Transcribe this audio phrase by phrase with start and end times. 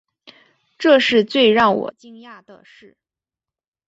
[0.79, 2.97] 这是最让我惊讶的事